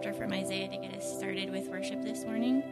[0.00, 2.62] chapter from Isaiah to get us started with worship this morning.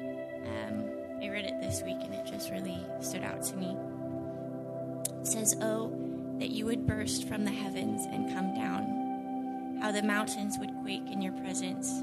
[0.46, 0.84] Um,
[1.22, 3.76] I read it this week and it just really stood out to me.
[5.20, 5.92] It says, Oh,
[6.38, 11.10] that you would burst from the heavens and come down, how the mountains would quake
[11.10, 12.02] in your presence.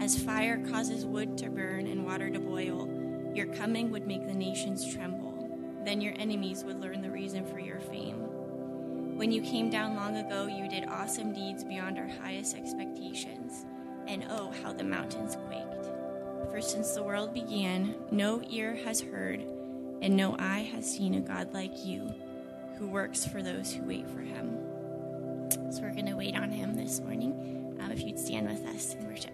[0.00, 2.88] As fire causes wood to burn and water to boil,
[3.34, 5.80] your coming would make the nations tremble.
[5.84, 8.20] Then your enemies would learn the reason for your fame.
[9.16, 13.64] When you came down long ago, you did awesome deeds beyond our highest expectations.
[14.06, 15.86] And oh, how the mountains quaked.
[16.50, 19.40] For since the world began, no ear has heard,
[20.02, 22.12] and no eye has seen a God like you,
[22.78, 24.58] who works for those who wait for him.
[25.70, 27.78] So we're going to wait on him this morning.
[27.80, 29.31] Um, if you'd stand with us in worship.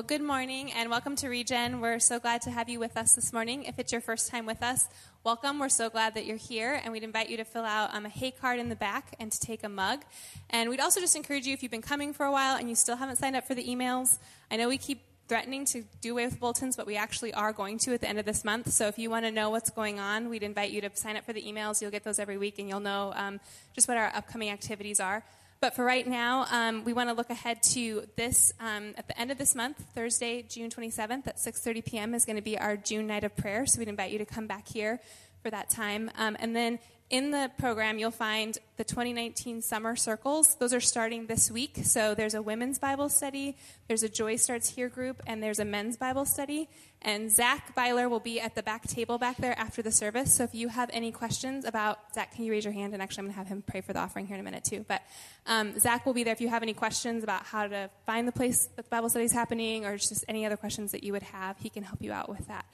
[0.00, 1.82] Well, good morning and welcome to Regen.
[1.82, 3.64] We're so glad to have you with us this morning.
[3.64, 4.88] If it's your first time with us,
[5.24, 5.58] welcome.
[5.58, 8.08] We're so glad that you're here, and we'd invite you to fill out um, a
[8.08, 10.02] Hey card in the back and to take a mug.
[10.48, 12.76] And we'd also just encourage you if you've been coming for a while and you
[12.76, 14.18] still haven't signed up for the emails.
[14.50, 17.76] I know we keep threatening to do away with bulletins, but we actually are going
[17.80, 18.72] to at the end of this month.
[18.72, 21.26] So if you want to know what's going on, we'd invite you to sign up
[21.26, 21.82] for the emails.
[21.82, 23.38] You'll get those every week, and you'll know um,
[23.74, 25.22] just what our upcoming activities are.
[25.60, 29.20] But for right now, um, we want to look ahead to this um, at the
[29.20, 32.14] end of this month, Thursday, June 27th at 6:30 p.m.
[32.14, 33.66] is going to be our June night of prayer.
[33.66, 35.00] So we'd invite you to come back here
[35.42, 36.10] for that time.
[36.16, 36.78] Um, and then
[37.10, 40.54] in the program, you'll find the 2019 summer circles.
[40.54, 41.80] Those are starting this week.
[41.82, 45.64] So there's a women's Bible study, there's a Joy Starts Here group, and there's a
[45.64, 46.70] men's Bible study.
[47.02, 50.34] And Zach Byler will be at the back table back there after the service.
[50.34, 52.92] So if you have any questions about Zach, can you raise your hand?
[52.92, 54.64] And actually, I'm going to have him pray for the offering here in a minute
[54.64, 54.84] too.
[54.86, 55.00] But
[55.46, 58.32] um, Zach will be there if you have any questions about how to find the
[58.32, 61.22] place that the Bible study is happening, or just any other questions that you would
[61.22, 61.56] have.
[61.58, 62.66] He can help you out with that.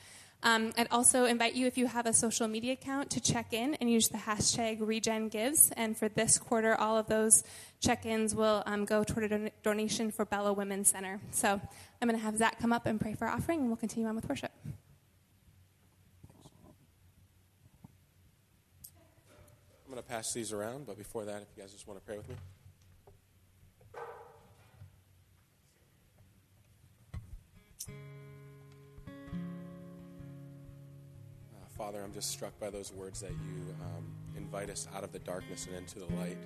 [0.42, 3.74] Um, I'd also invite you, if you have a social media account, to check in
[3.76, 5.72] and use the hashtag RegenGives.
[5.76, 7.42] And for this quarter, all of those
[7.80, 11.20] check ins will um, go toward a don- donation for Bella Women's Center.
[11.32, 11.60] So
[12.00, 14.08] I'm going to have Zach come up and pray for our offering, and we'll continue
[14.08, 14.52] on with worship.
[19.84, 22.04] I'm going to pass these around, but before that, if you guys just want to
[22.04, 22.34] pray with me.
[31.76, 35.18] Father, I'm just struck by those words that you um, invite us out of the
[35.18, 36.38] darkness and into the light.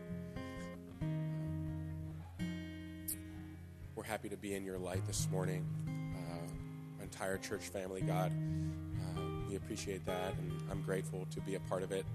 [3.95, 5.65] We're happy to be in your light this morning.
[5.87, 11.61] Uh, entire church family, God, uh, we appreciate that, and I'm grateful to be a
[11.61, 12.07] part of it.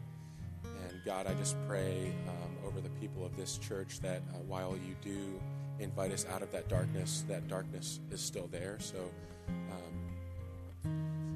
[0.66, 4.76] And God, I just pray um, over the people of this church that uh, while
[4.76, 5.40] you do
[5.80, 8.76] invite us out of that darkness, that darkness is still there.
[8.82, 9.10] So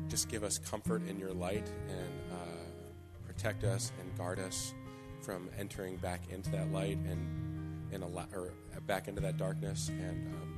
[0.09, 4.73] just give us comfort in your light and uh, protect us and guard us
[5.21, 8.51] from entering back into that light and in a la- or
[8.87, 10.55] back into that darkness and um,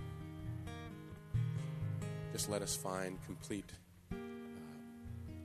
[2.32, 3.72] just let us find complete
[4.12, 4.16] uh,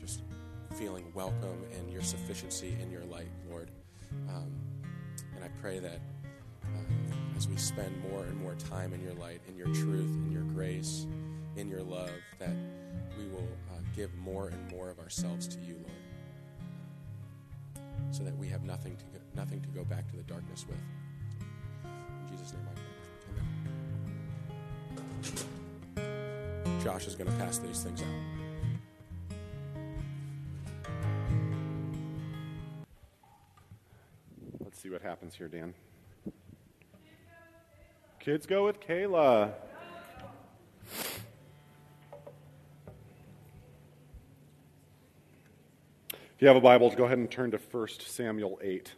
[0.00, 0.22] just
[0.76, 3.70] feeling welcome in your sufficiency in your light lord.
[4.28, 4.52] Um,
[5.34, 6.00] and i pray that
[6.64, 10.30] uh, as we spend more and more time in your light in your truth in
[10.30, 11.06] your grace
[11.56, 12.54] in your love that
[13.18, 15.92] we will uh, give more and more of ourselves to you, Lord,
[18.10, 20.78] so that we have nothing to go, nothing to go back to the darkness with.
[21.84, 22.84] In Jesus' name, I pray.
[25.96, 26.82] Amen.
[26.82, 28.08] Josh is going to pass these things out.
[34.60, 35.74] Let's see what happens here, Dan.
[38.20, 39.52] Kids go with Kayla.
[46.36, 48.92] If you have a Bible, go ahead and turn to 1 Samuel 8.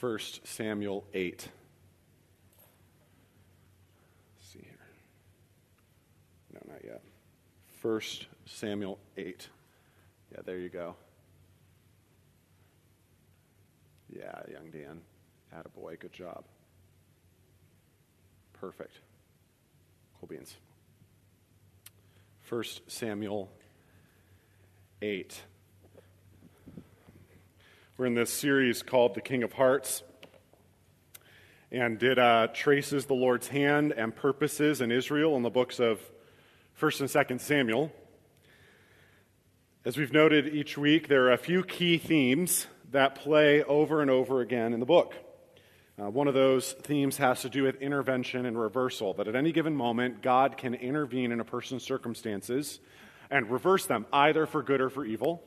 [0.00, 1.48] 1 Samuel 8.
[4.38, 4.78] Let's see here.
[6.54, 7.02] No, not yet.
[7.82, 8.00] 1
[8.44, 9.48] Samuel 8.
[10.30, 10.94] Yeah, there you go.
[14.08, 15.00] Yeah, young Dan.
[15.52, 16.44] Attaboy, good job.
[18.52, 19.00] Perfect.
[20.20, 20.54] Cool beans.
[22.48, 23.50] 1 Samuel
[25.02, 25.40] 8.
[27.96, 30.02] We're in this series called The King of Hearts.
[31.72, 36.00] And it uh, traces the Lord's hand and purposes in Israel in the books of
[36.78, 37.90] 1st and 2nd Samuel.
[39.86, 44.10] As we've noted each week, there are a few key themes that play over and
[44.10, 45.14] over again in the book.
[45.98, 49.50] Uh, one of those themes has to do with intervention and reversal, that at any
[49.50, 52.80] given moment, God can intervene in a person's circumstances
[53.30, 55.42] and reverse them, either for good or for evil.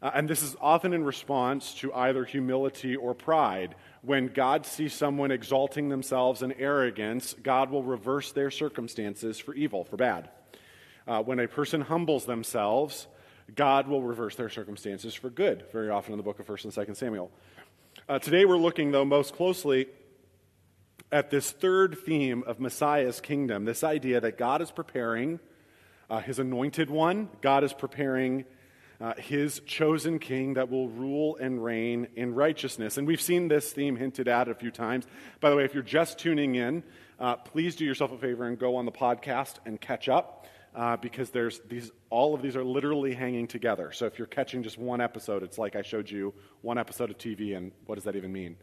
[0.00, 3.74] Uh, and this is often in response to either humility or pride.
[4.02, 9.84] When God sees someone exalting themselves in arrogance, God will reverse their circumstances for evil,
[9.84, 10.30] for bad.
[11.06, 13.08] Uh, when a person humbles themselves,
[13.54, 16.88] God will reverse their circumstances for good, very often in the book of 1st and
[16.88, 17.30] 2nd Samuel.
[18.08, 19.86] Uh, today we're looking, though, most closely
[21.10, 25.40] at this third theme of Messiah's kingdom this idea that God is preparing
[26.10, 28.44] uh, his anointed one, God is preparing
[29.00, 32.96] uh, his chosen king that will rule and reign in righteousness.
[32.96, 35.06] And we've seen this theme hinted at a few times.
[35.40, 36.82] By the way, if you're just tuning in,
[37.20, 40.46] uh, please do yourself a favor and go on the podcast and catch up.
[40.74, 43.90] Uh, because there's these, all of these are literally hanging together.
[43.90, 47.18] So if you're catching just one episode, it's like I showed you one episode of
[47.18, 48.56] TV, and what does that even mean?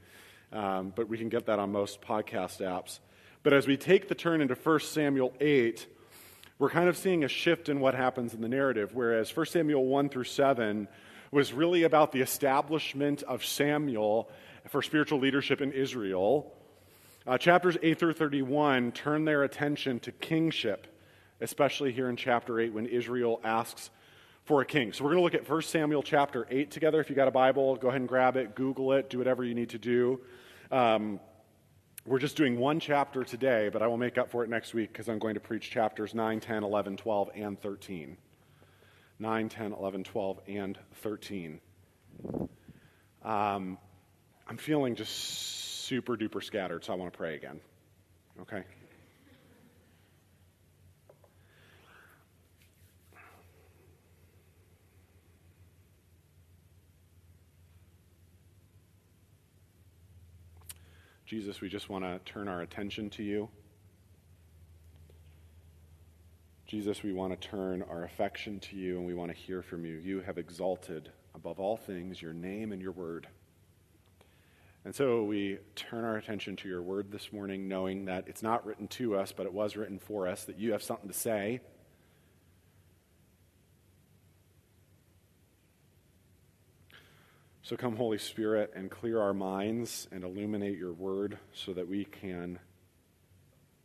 [0.54, 3.00] Um, but we can get that on most podcast apps.
[3.44, 5.88] But as we take the turn into 1 Samuel 8,
[6.58, 9.86] we're kind of seeing a shift in what happens in the narrative, whereas 1 Samuel
[9.86, 10.88] 1 through 7
[11.32, 14.30] was really about the establishment of Samuel
[14.70, 16.54] for spiritual leadership in Israel.
[17.28, 20.88] Uh, chapters 8 through 31 turn their attention to kingship,
[21.42, 23.90] especially here in chapter 8 when Israel asks
[24.46, 24.94] for a king.
[24.94, 27.02] So we're going to look at 1 Samuel chapter 8 together.
[27.02, 29.56] If you got a Bible, go ahead and grab it, Google it, do whatever you
[29.56, 30.22] need to do.
[30.72, 31.20] Um,
[32.06, 34.94] we're just doing one chapter today, but I will make up for it next week
[34.94, 38.18] because I'm going to preach chapters 9, 10, 11, 12, and 13.
[39.18, 41.60] 9, 10, 11, 12, and 13.
[43.24, 43.78] Um,
[44.48, 47.60] I'm feeling just super duper scattered, so I want to pray again.
[48.42, 48.64] Okay?
[61.26, 63.50] Jesus, we just want to turn our attention to you.
[66.68, 69.86] Jesus, we want to turn our affection to you and we want to hear from
[69.86, 69.96] you.
[69.96, 73.28] You have exalted above all things your name and your word.
[74.84, 78.64] And so we turn our attention to your word this morning, knowing that it's not
[78.64, 81.60] written to us, but it was written for us, that you have something to say.
[87.66, 92.06] So come, Holy Spirit, and clear our minds and illuminate your word so that we
[92.06, 92.60] can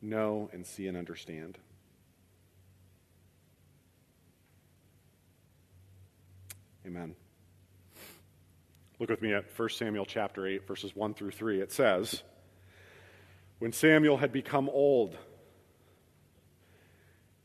[0.03, 1.57] know and see and understand.
[6.85, 7.15] Amen.
[8.99, 11.63] Look with me at 1 Samuel chapter 8, verses 1 through 3.
[11.63, 12.23] It says,
[13.61, 15.17] When Samuel had become old,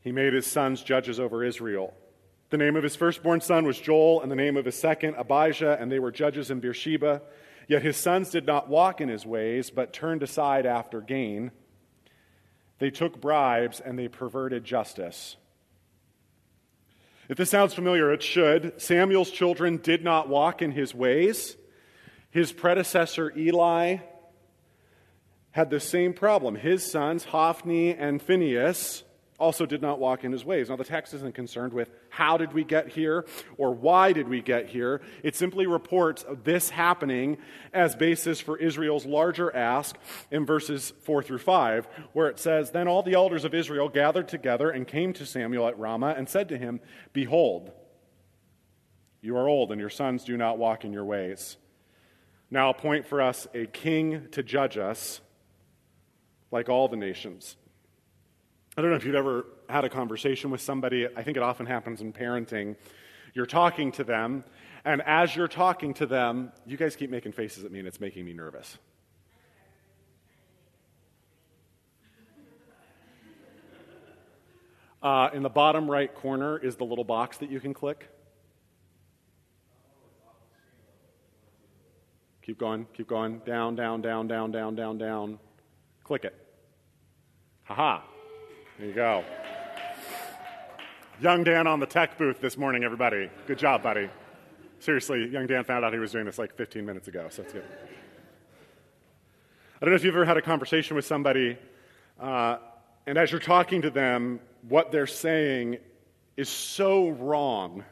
[0.02, 1.94] he made his sons judges over Israel.
[2.50, 5.78] The name of his firstborn son was Joel, and the name of his second, Abijah,
[5.80, 7.22] and they were judges in Beersheba.
[7.66, 11.50] Yet his sons did not walk in his ways, but turned aside after gain.
[12.78, 15.36] They took bribes, and they perverted justice.
[17.28, 18.80] If this sounds familiar, it should.
[18.80, 21.56] Samuel's children did not walk in his ways.
[22.30, 23.96] His predecessor, Eli,
[25.50, 26.54] had the same problem.
[26.54, 29.02] His sons, Hophni and Phinehas,
[29.38, 30.68] also did not walk in his ways.
[30.68, 33.26] Now, the text isn't concerned with how did we get here
[33.58, 35.00] or why did we get here.
[35.22, 37.38] It simply reports this happening
[37.72, 39.96] as basis for Israel's larger ask
[40.30, 44.28] in verses 4 through 5, where it says, Then all the elders of Israel gathered
[44.28, 46.80] together and came to Samuel at Ramah and said to him,
[47.12, 47.72] Behold,
[49.20, 51.56] you are old and your sons do not walk in your ways.
[52.50, 55.20] Now appoint for us a king to judge us
[56.50, 57.56] like all the nations.
[58.78, 61.06] I don't know if you've ever had a conversation with somebody.
[61.16, 62.76] I think it often happens in parenting.
[63.32, 64.44] You're talking to them,
[64.84, 68.00] and as you're talking to them, you guys keep making faces at me, and it's
[68.00, 68.76] making me nervous.
[75.02, 78.10] Uh, in the bottom right corner is the little box that you can click.
[82.42, 83.38] Keep going, keep going.
[83.46, 85.38] Down, down, down, down, down, down, down.
[86.04, 86.34] Click it.
[87.64, 88.02] Haha.
[88.78, 89.24] There you go.
[91.18, 93.30] Young Dan on the tech booth this morning, everybody.
[93.46, 94.10] Good job, buddy.
[94.80, 97.54] Seriously, young Dan found out he was doing this like 15 minutes ago, so that's
[97.54, 97.64] good.
[99.80, 101.56] I don't know if you've ever had a conversation with somebody,
[102.20, 102.58] uh,
[103.06, 105.78] and as you're talking to them, what they're saying
[106.36, 107.82] is so wrong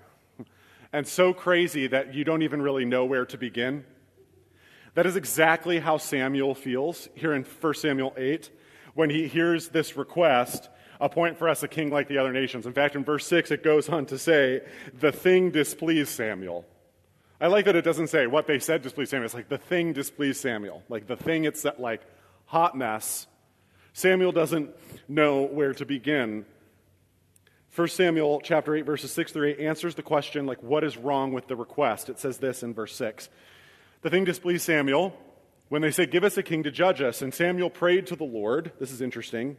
[0.93, 3.87] and so crazy that you don't even really know where to begin.
[4.93, 8.51] That is exactly how Samuel feels here in 1 Samuel 8
[8.95, 10.69] when he hears this request
[11.01, 12.67] appoint for us a king like the other nations.
[12.67, 14.63] In fact, in verse 6, it goes on to say,
[14.99, 16.65] the thing displeased Samuel.
[17.41, 19.27] I like that it doesn't say what they said displeased Samuel.
[19.27, 20.83] It's like the thing displeased Samuel.
[20.89, 22.01] Like the thing, it's that like
[22.47, 23.27] hot mess.
[23.93, 24.71] Samuel doesn't
[25.09, 26.47] know where to begin.
[27.75, 31.33] 1 Samuel chapter 8 verses 6 through 8 answers the question like what is wrong
[31.33, 32.09] with the request.
[32.09, 33.29] It says this in verse 6.
[34.03, 35.17] The thing displeased Samuel
[35.75, 38.23] when they said give us a king to judge us and Samuel prayed to the
[38.23, 38.71] Lord.
[38.79, 39.57] This is interesting.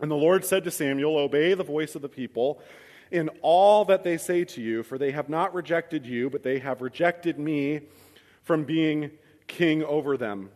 [0.00, 2.62] And the Lord said to Samuel, obey the voice of the people
[3.10, 6.60] in all that they say to you for they have not rejected you but they
[6.60, 7.80] have rejected me
[8.44, 9.10] from being
[9.48, 10.48] king over them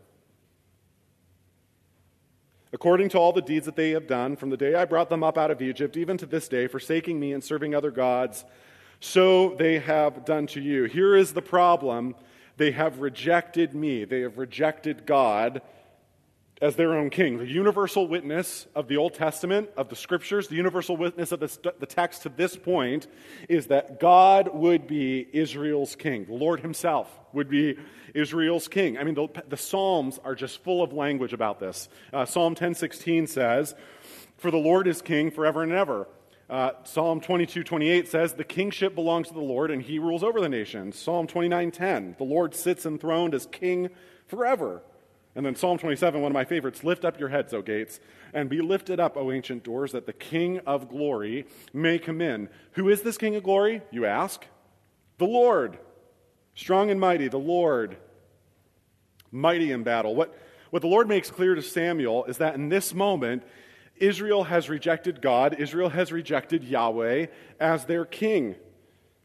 [2.73, 5.25] according to all the deeds that they have done from the day I brought them
[5.25, 8.45] up out of Egypt, even to this day, forsaking me and serving other gods,
[9.01, 10.85] so they have done to you.
[10.85, 12.15] Here is the problem
[12.61, 15.63] they have rejected me, they have rejected God
[16.61, 17.39] as their own king.
[17.39, 21.73] The universal witness of the Old Testament, of the scriptures, the universal witness of the,
[21.79, 23.07] the text to this point
[23.49, 26.27] is that God would be Israel's king.
[26.27, 27.79] The Lord himself would be
[28.15, 28.99] Israel's king.
[28.99, 31.89] I mean, the, the Psalms are just full of language about this.
[32.13, 33.75] Uh, Psalm 10:16 says,
[34.37, 36.09] "For the Lord is king forever and ever."
[36.51, 40.41] Uh, Psalm 22, 28 says, The kingship belongs to the Lord, and he rules over
[40.41, 40.99] the nations.
[40.99, 43.89] Psalm 29, 10, The Lord sits enthroned as king
[44.27, 44.83] forever.
[45.37, 48.01] And then Psalm 27, one of my favorites Lift up your heads, O gates,
[48.35, 52.49] and be lifted up, O ancient doors, that the King of glory may come in.
[52.73, 54.45] Who is this King of glory, you ask?
[55.19, 55.79] The Lord,
[56.57, 57.97] strong and mighty, the Lord,
[59.31, 60.17] mighty in battle.
[60.17, 60.37] What,
[60.71, 63.45] what the Lord makes clear to Samuel is that in this moment,
[64.01, 67.27] Israel has rejected God, Israel has rejected Yahweh
[67.61, 68.57] as their king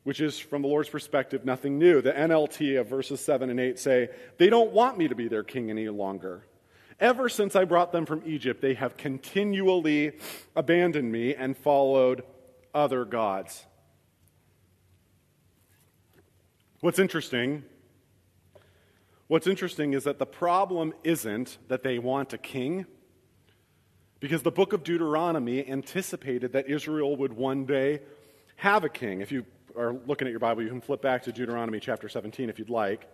[0.05, 1.99] which is, from the Lord's perspective, nothing new.
[1.99, 5.43] The NLT of verses 7 and 8 say, They don't want me to be their
[5.43, 6.45] king any longer.
[6.99, 10.19] Ever since I brought them from Egypt, they have continually
[10.55, 12.21] abandoned me and followed
[12.71, 13.65] other gods.
[16.81, 17.63] What's interesting,
[19.25, 22.85] what's interesting is that the problem isn't that they want a king,
[24.25, 28.01] because the book of Deuteronomy anticipated that Israel would one day
[28.55, 29.21] have a king.
[29.21, 29.45] If you
[29.77, 32.71] are looking at your Bible, you can flip back to Deuteronomy chapter 17 if you'd
[32.71, 33.07] like.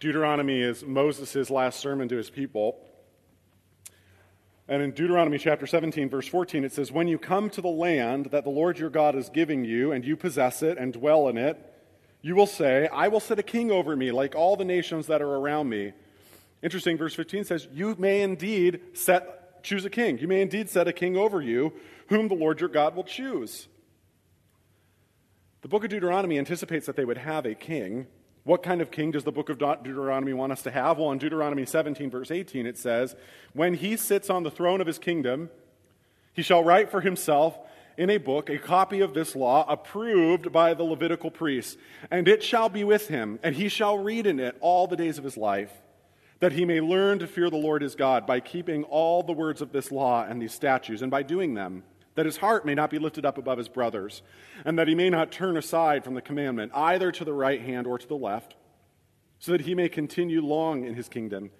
[0.00, 2.80] Deuteronomy is Moses' last sermon to his people.
[4.66, 8.30] And in Deuteronomy chapter 17, verse 14, it says, When you come to the land
[8.30, 11.36] that the Lord your God is giving you, and you possess it and dwell in
[11.36, 11.60] it,
[12.22, 15.20] you will say, I will set a king over me, like all the nations that
[15.20, 15.92] are around me.
[16.62, 20.18] Interesting, verse 15 says, You may indeed set, choose a king.
[20.18, 21.72] You may indeed set a king over you,
[22.08, 23.66] whom the Lord your God will choose.
[25.62, 28.06] The book of Deuteronomy anticipates that they would have a king.
[28.44, 30.98] What kind of king does the book of Deuteronomy want us to have?
[30.98, 33.16] Well, in Deuteronomy 17, verse 18, it says,
[33.54, 35.48] When he sits on the throne of his kingdom,
[36.34, 37.58] he shall write for himself
[37.96, 41.78] in a book a copy of this law approved by the Levitical priests,
[42.10, 45.16] and it shall be with him, and he shall read in it all the days
[45.16, 45.72] of his life,
[46.40, 49.62] that he may learn to fear the Lord his God by keeping all the words
[49.62, 52.90] of this law and these statutes, and by doing them that his heart may not
[52.90, 54.22] be lifted up above his brothers,
[54.64, 57.86] and that he may not turn aside from the commandment, either to the right hand
[57.86, 58.54] or to the left,
[59.38, 61.50] so that he may continue long in his kingdom,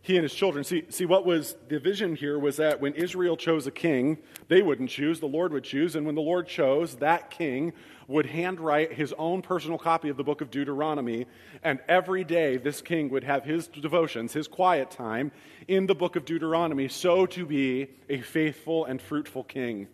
[0.00, 0.62] he and his children.
[0.62, 4.62] See, see, what was the vision here was that when Israel chose a king, they
[4.62, 7.72] wouldn't choose, the Lord would choose, and when the Lord chose, that king
[8.08, 11.26] would handwrite his own personal copy of the book of Deuteronomy,
[11.62, 15.32] and every day this king would have his devotions, his quiet time
[15.66, 19.88] in the book of Deuteronomy, so to be a faithful and fruitful king.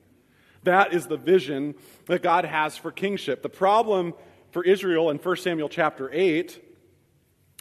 [0.64, 1.74] That is the vision
[2.06, 3.42] that God has for kingship.
[3.42, 4.14] The problem
[4.50, 6.62] for Israel in 1 Samuel chapter 8,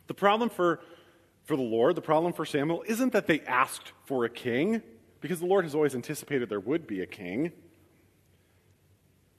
[0.07, 0.81] the problem for,
[1.45, 4.83] for the Lord, the problem for Samuel, isn't that they asked for a king,
[5.21, 7.53] because the Lord has always anticipated there would be a king.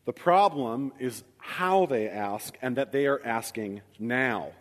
[0.04, 4.52] The problem is how they ask and that they are asking now.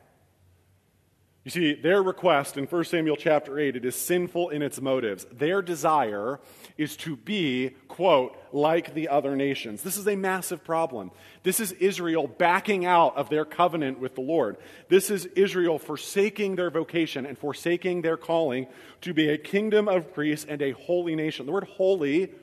[1.43, 5.25] You see, their request in 1 Samuel chapter 8, it is sinful in its motives.
[5.31, 6.39] Their desire
[6.77, 9.81] is to be, quote, like the other nations.
[9.81, 11.09] This is a massive problem.
[11.41, 14.57] This is Israel backing out of their covenant with the Lord.
[14.87, 18.67] This is Israel forsaking their vocation and forsaking their calling
[19.01, 21.47] to be a kingdom of priests and a holy nation.
[21.47, 22.33] The word holy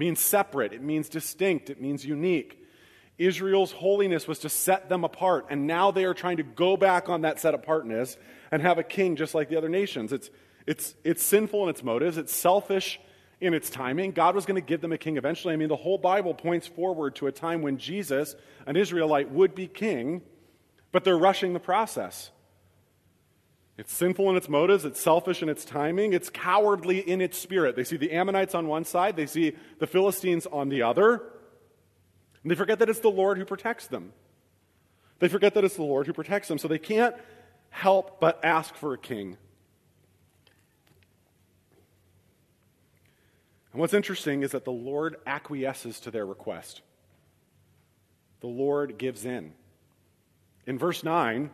[0.00, 2.56] means separate, it means distinct, it means unique.
[3.18, 7.10] Israel's holiness was to set them apart, and now they are trying to go back
[7.10, 8.16] on that set apartness
[8.50, 10.10] and have a king just like the other nations.
[10.10, 10.30] It's,
[10.66, 12.98] it's, it's sinful in its motives, it's selfish
[13.42, 14.12] in its timing.
[14.12, 15.52] God was going to give them a king eventually.
[15.52, 18.34] I mean, the whole Bible points forward to a time when Jesus,
[18.66, 20.22] an Israelite, would be king,
[20.92, 22.30] but they're rushing the process.
[23.80, 27.76] It's sinful in its motives, it's selfish in its timing, it's cowardly in its spirit.
[27.76, 31.22] They see the Ammonites on one side, they see the Philistines on the other.
[32.42, 34.12] And they forget that it's the Lord who protects them.
[35.18, 37.16] They forget that it's the Lord who protects them, so they can't
[37.70, 39.38] help but ask for a king.
[43.72, 46.82] And what's interesting is that the Lord acquiesces to their request.
[48.40, 49.54] The Lord gives in.
[50.66, 51.48] In verse 9,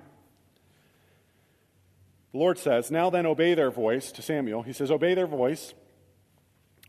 [2.36, 4.62] the Lord says, Now then, obey their voice to Samuel.
[4.62, 5.72] He says, Obey their voice.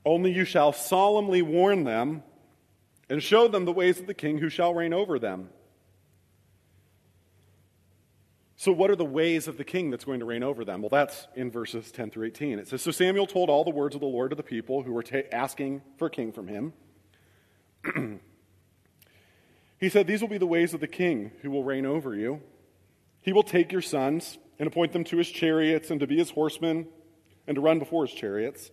[0.04, 2.24] Only you shall solemnly warn them
[3.10, 5.50] and show them the ways of the king who shall reign over them.
[8.58, 10.82] So, what are the ways of the king that's going to reign over them?
[10.82, 12.60] Well, that's in verses 10 through 18.
[12.60, 14.92] It says So Samuel told all the words of the Lord to the people who
[14.92, 16.74] were ta- asking for a king from him.
[19.80, 22.42] he said, These will be the ways of the king who will reign over you.
[23.22, 26.32] He will take your sons and appoint them to his chariots and to be his
[26.32, 26.88] horsemen
[27.48, 28.72] and to run before his chariots.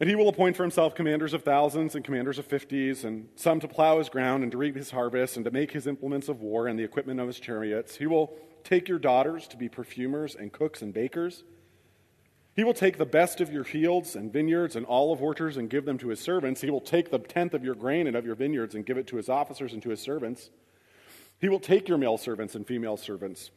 [0.00, 3.60] And he will appoint for himself commanders of thousands and commanders of fifties, and some
[3.60, 6.40] to plow his ground and to reap his harvest and to make his implements of
[6.40, 7.96] war and the equipment of his chariots.
[7.96, 8.34] He will
[8.64, 11.44] take your daughters to be perfumers and cooks and bakers.
[12.56, 15.84] He will take the best of your fields and vineyards and olive orchards and give
[15.84, 16.62] them to his servants.
[16.62, 19.06] He will take the tenth of your grain and of your vineyards and give it
[19.08, 20.50] to his officers and to his servants.
[21.40, 23.50] He will take your male servants and female servants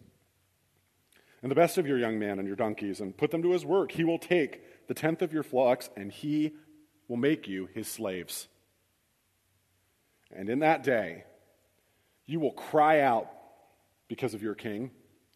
[1.44, 3.66] and the best of your young men and your donkeys and put them to his
[3.66, 3.92] work.
[3.92, 6.54] He will take the tenth of your flocks, and he
[7.08, 8.48] will make you his slaves.
[10.34, 11.26] And in that day,
[12.26, 13.30] you will cry out
[14.08, 14.92] because of your king,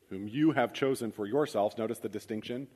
[0.09, 1.77] whom you have chosen for yourselves.
[1.77, 2.67] Notice the distinction.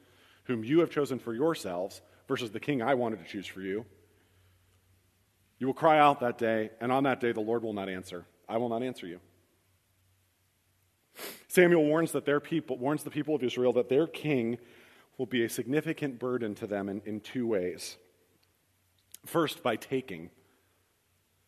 [0.46, 3.86] Whom you have chosen for yourselves versus the king I wanted to choose for you.
[5.58, 8.26] You will cry out that day, and on that day the Lord will not answer.
[8.50, 9.20] I will not answer you.
[11.48, 14.58] Samuel warns that their people warns the people of Israel that their king
[15.18, 17.98] will be a significant burden to them in, in two ways.
[19.26, 20.30] First, by taking.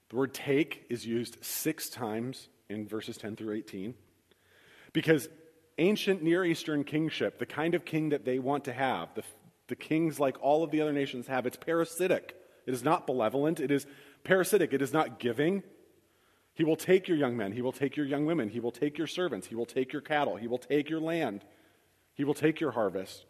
[0.09, 3.95] The word take is used six times in verses 10 through 18
[4.93, 5.27] because
[5.79, 9.23] ancient Near Eastern kingship, the kind of king that they want to have, the,
[9.67, 12.35] the kings like all of the other nations have, it's parasitic.
[12.65, 13.59] It is not benevolent.
[13.59, 13.87] It is
[14.23, 14.73] parasitic.
[14.73, 15.63] It is not giving.
[16.55, 17.51] He will take your young men.
[17.51, 18.49] He will take your young women.
[18.49, 19.47] He will take your servants.
[19.47, 20.35] He will take your cattle.
[20.35, 21.43] He will take your land.
[22.13, 23.25] He will take your harvest.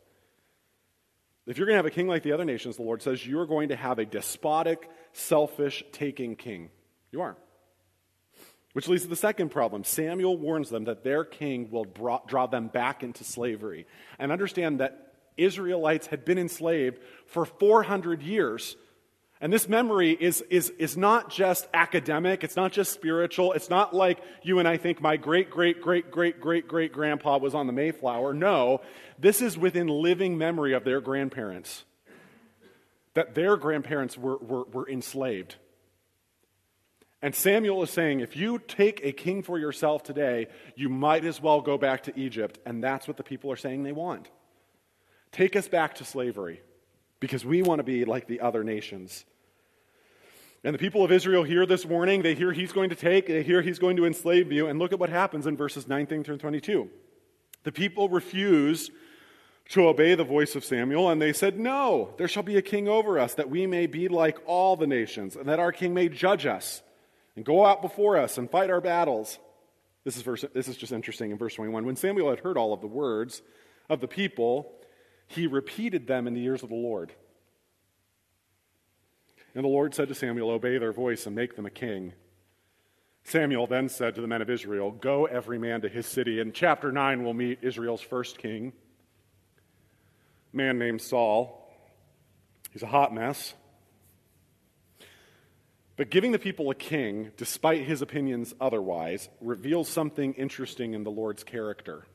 [1.46, 3.40] If you're going to have a king like the other nations, the Lord says, you
[3.40, 6.70] are going to have a despotic, selfish, taking king.
[7.12, 7.38] You are.
[8.74, 9.84] Which leads to the second problem.
[9.84, 13.86] Samuel warns them that their king will draw them back into slavery.
[14.20, 18.76] And understand that Israelites had been enslaved for 400 years
[19.44, 23.94] and this memory is, is, is not just academic, it's not just spiritual, it's not
[23.94, 27.68] like you and I think my great, great, great, great, great, great grandpa was on
[27.68, 28.34] the Mayflower.
[28.34, 28.80] No,
[29.20, 31.84] this is within living memory of their grandparents.
[33.16, 35.56] That their grandparents were, were, were enslaved.
[37.22, 41.42] And Samuel is saying, if you take a king for yourself today, you might as
[41.42, 42.60] well go back to Egypt.
[42.66, 44.30] And that's what the people are saying they want.
[45.34, 46.62] Take us back to slavery
[47.20, 49.26] because we want to be like the other nations.
[50.64, 52.22] And the people of Israel hear this warning.
[52.22, 54.68] They hear he's going to take, they hear he's going to enslave you.
[54.68, 56.90] And look at what happens in verses 19 through 22.
[57.64, 58.90] The people refuse
[59.70, 62.88] to obey the voice of Samuel, and they said, No, there shall be a king
[62.88, 66.10] over us, that we may be like all the nations, and that our king may
[66.10, 66.82] judge us,
[67.36, 69.40] and go out before us, and fight our battles.
[70.04, 71.86] This is, verse, this is just interesting in verse 21.
[71.86, 73.42] When Samuel had heard all of the words
[73.90, 74.74] of the people,
[75.28, 77.14] he repeated them in the ears of the Lord.
[79.56, 82.14] And the Lord said to Samuel, Obey their voice and make them a king.
[83.24, 86.40] Samuel then said to the men of Israel, Go every man to his city.
[86.40, 88.74] In chapter 9, we'll meet Israel's first king,
[90.54, 91.60] a man named Saul.
[92.72, 93.54] He's a hot mess.
[95.96, 101.12] But giving the people a king, despite his opinions otherwise, reveals something interesting in the
[101.12, 102.06] Lord's character.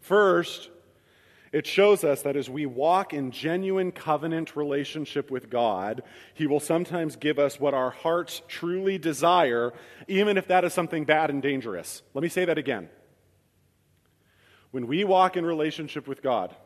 [0.00, 0.68] First,
[1.52, 6.60] it shows us that as we walk in genuine covenant relationship with God, He will
[6.60, 9.74] sometimes give us what our hearts truly desire,
[10.08, 12.02] even if that is something bad and dangerous.
[12.14, 12.88] Let me say that again.
[14.70, 16.56] When we walk in relationship with God,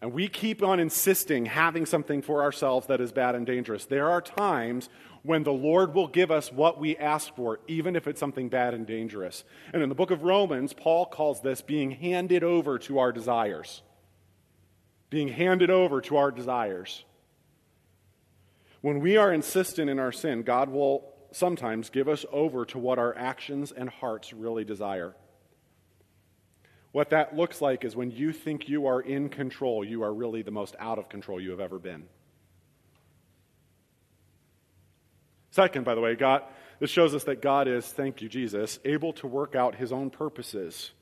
[0.00, 4.10] and we keep on insisting having something for ourselves that is bad and dangerous, there
[4.10, 4.90] are times
[5.22, 8.74] when the Lord will give us what we ask for, even if it's something bad
[8.74, 9.42] and dangerous.
[9.72, 13.82] And in the book of Romans, Paul calls this being handed over to our desires
[15.10, 17.04] being handed over to our desires.
[18.80, 22.98] When we are insistent in our sin, God will sometimes give us over to what
[22.98, 25.14] our actions and hearts really desire.
[26.92, 30.42] What that looks like is when you think you are in control, you are really
[30.42, 32.04] the most out of control you have ever been.
[35.50, 36.44] Second, by the way, God,
[36.78, 40.10] this shows us that God is, thank you, Jesus, able to work out his own
[40.10, 40.92] purposes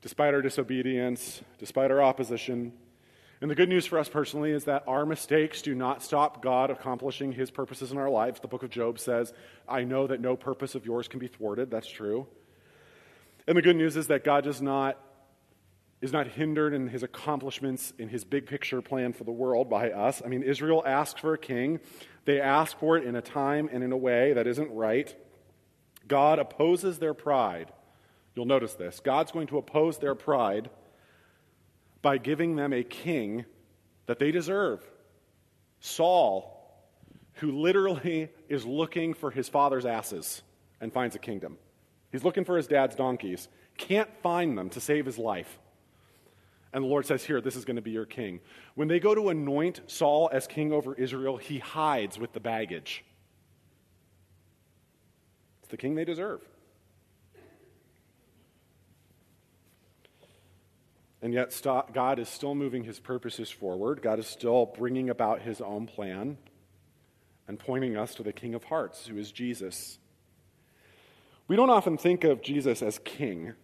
[0.00, 2.72] despite our disobedience, despite our opposition,
[3.40, 6.70] And the good news for us personally is that our mistakes do not stop God
[6.70, 8.40] accomplishing his purposes in our lives.
[8.40, 9.32] The book of Job says,
[9.68, 11.70] I know that no purpose of yours can be thwarted.
[11.70, 12.26] That's true.
[13.46, 14.98] And the good news is that God does not,
[16.00, 19.90] is not hindered in his accomplishments in his big picture plan for the world by
[19.92, 20.20] us.
[20.24, 21.78] I mean, Israel asked for a king,
[22.24, 25.14] they ask for it in a time and in a way that isn't right.
[26.08, 27.72] God opposes their pride.
[28.34, 29.00] You'll notice this.
[29.00, 30.70] God's going to oppose their pride
[32.02, 33.44] by giving them a king
[34.06, 34.84] that they deserve
[35.80, 36.54] Saul,
[37.34, 40.42] who literally is looking for his father's asses
[40.80, 41.58] and finds a kingdom.
[42.10, 45.58] He's looking for his dad's donkeys, can't find them to save his life.
[46.72, 48.40] And the Lord says, Here, this is going to be your king.
[48.74, 53.04] When they go to anoint Saul as king over Israel, he hides with the baggage.
[55.60, 56.40] It's the king they deserve.
[61.20, 61.60] And yet,
[61.92, 64.02] God is still moving his purposes forward.
[64.02, 66.38] God is still bringing about his own plan
[67.48, 69.98] and pointing us to the King of Hearts, who is Jesus.
[71.48, 73.54] We don't often think of Jesus as king.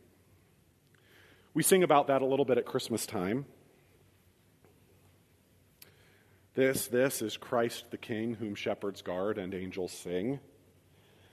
[1.52, 3.44] We sing about that a little bit at Christmas time.
[6.54, 10.40] This, this is Christ the King, whom shepherds guard and angels sing.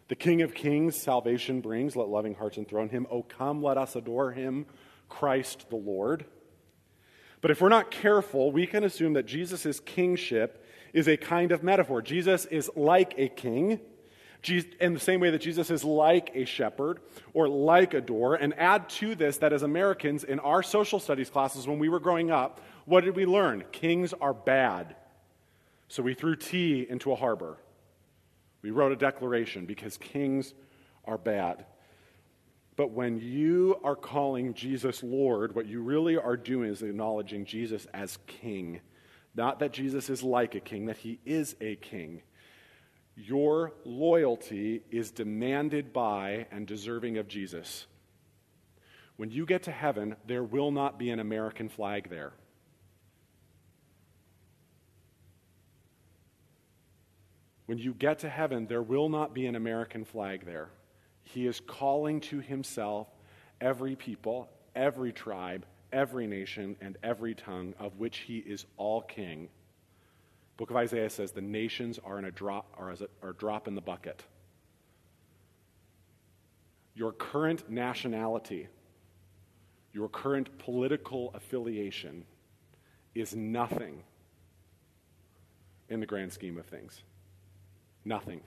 [0.10, 3.08] The King of kings salvation brings, let loving hearts enthrone him.
[3.10, 4.66] Oh, come, let us adore him.
[5.12, 6.26] Christ the Lord.
[7.42, 11.64] But if we're not careful, we can assume that Jesus' kingship is a kind of
[11.64, 12.02] metaphor.
[12.02, 13.80] Jesus is like a king,
[14.80, 17.00] in the same way that Jesus is like a shepherd
[17.34, 18.36] or like a door.
[18.36, 22.00] And add to this that as Americans, in our social studies classes when we were
[22.00, 23.64] growing up, what did we learn?
[23.72, 24.96] Kings are bad.
[25.88, 27.58] So we threw tea into a harbor.
[28.62, 30.54] We wrote a declaration because kings
[31.06, 31.66] are bad.
[32.76, 37.86] But when you are calling Jesus Lord, what you really are doing is acknowledging Jesus
[37.94, 38.80] as king.
[39.36, 42.22] Not that Jesus is like a king, that he is a king.
[43.16, 47.88] Your loyalty is demanded by and deserving of Jesus.
[49.18, 52.34] When you get to heaven, there will not be an American flag there.
[57.66, 60.72] When you get to heaven, there will not be an American flag there.
[61.34, 63.08] He is calling to himself
[63.62, 69.48] every people, every tribe, every nation, and every tongue of which he is all king.
[70.58, 73.70] Book of Isaiah says the nations are, in a drop, are, as a, are drop
[73.70, 74.24] in the bucket.
[76.96, 78.68] Your current nationality,
[79.94, 82.26] your current political affiliation
[83.16, 84.04] is nothing
[85.88, 87.04] in the grand scheme of things.
[88.04, 88.42] Nothing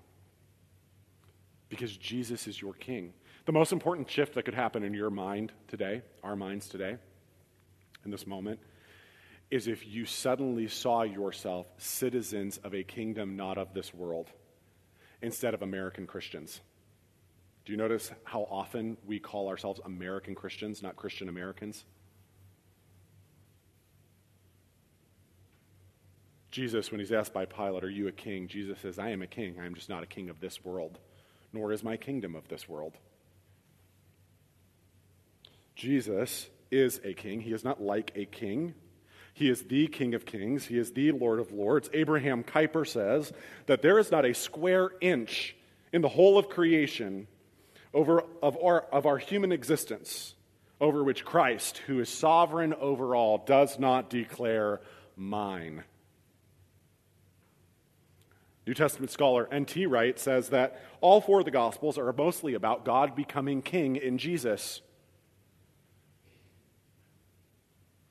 [1.68, 3.12] because Jesus is your king.
[3.46, 6.96] The most important shift that could happen in your mind today, our minds today,
[8.04, 8.60] in this moment,
[9.50, 14.30] is if you suddenly saw yourself citizens of a kingdom not of this world
[15.22, 16.60] instead of American Christians.
[17.64, 21.84] Do you notice how often we call ourselves American Christians, not Christian Americans?
[26.50, 28.48] Jesus, when he's asked by Pilate, Are you a king?
[28.48, 29.56] Jesus says, I am a king.
[29.60, 30.98] I am just not a king of this world
[31.54, 32.92] nor is my kingdom of this world.
[35.74, 37.40] Jesus is a king.
[37.40, 38.74] He is not like a king.
[39.34, 40.66] He is the King of Kings.
[40.66, 41.90] He is the Lord of Lords.
[41.92, 43.32] Abraham Kuyper says
[43.66, 45.56] that there is not a square inch
[45.92, 47.26] in the whole of creation
[47.92, 50.34] over, of, our, of our human existence
[50.80, 54.80] over which Christ, who is sovereign over all, does not declare
[55.16, 55.82] mine.
[58.66, 59.86] New Testament scholar N.T.
[59.86, 64.16] Wright says that all four of the Gospels are mostly about God becoming king in
[64.16, 64.80] Jesus.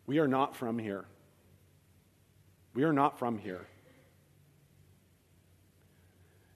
[0.06, 1.06] We are not from here.
[2.74, 3.68] We are not from here.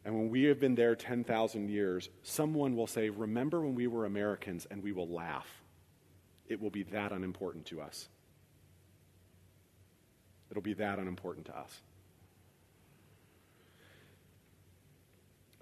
[0.05, 4.05] And when we have been there 10,000 years, someone will say, Remember when we were
[4.05, 5.47] Americans, and we will laugh.
[6.47, 8.07] It will be that unimportant to us.
[10.49, 11.81] It'll be that unimportant to us.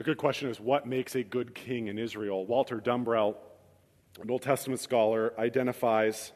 [0.06, 2.46] Good question is what makes a good king in Israel?
[2.46, 3.36] Walter Dumbrell,
[4.22, 6.32] an Old Testament scholar, identifies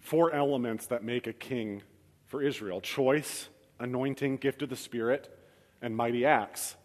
[0.00, 1.82] four elements that make a king
[2.26, 3.48] for Israel choice,
[3.80, 5.36] anointing, gift of the Spirit,
[5.82, 6.76] and mighty acts.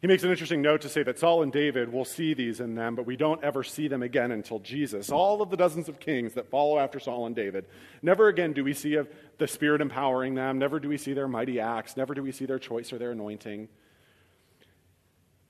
[0.00, 2.74] He makes an interesting note to say that Saul and David will see these in
[2.74, 5.10] them, but we don't ever see them again until Jesus.
[5.10, 7.66] All of the dozens of kings that follow after Saul and David,
[8.00, 9.06] never again do we see of
[9.36, 12.46] the Spirit empowering them, never do we see their mighty acts, never do we see
[12.46, 13.68] their choice or their anointing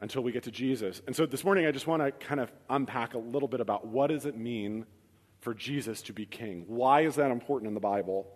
[0.01, 1.03] until we get to Jesus.
[1.07, 3.87] And so this morning, I just want to kind of unpack a little bit about
[3.87, 4.87] what does it mean
[5.41, 6.65] for Jesus to be king?
[6.67, 8.27] Why is that important in the Bible?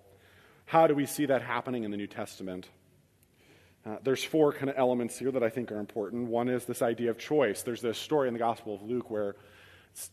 [0.67, 2.69] How do we see that happening in the New Testament?
[3.87, 6.29] Uh, there's four kind of elements here that I think are important.
[6.29, 7.63] One is this idea of choice.
[7.63, 9.37] There's this story in the Gospel of Luke where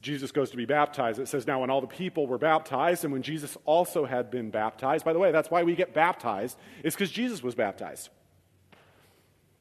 [0.01, 1.19] Jesus goes to be baptized.
[1.19, 4.51] It says, Now, when all the people were baptized, and when Jesus also had been
[4.51, 8.09] baptized, by the way, that's why we get baptized, is because Jesus was baptized.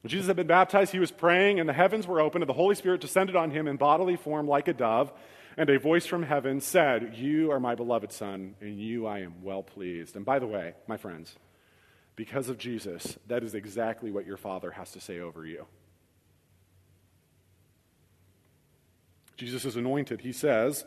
[0.01, 2.53] When Jesus had been baptized, he was praying, and the heavens were opened, and the
[2.53, 5.11] Holy Spirit descended on him in bodily form like a dove.
[5.57, 9.43] And a voice from heaven said, You are my beloved Son, and you I am
[9.43, 10.15] well pleased.
[10.15, 11.35] And by the way, my friends,
[12.15, 15.65] because of Jesus, that is exactly what your Father has to say over you.
[19.37, 20.21] Jesus is anointed.
[20.21, 20.85] He says,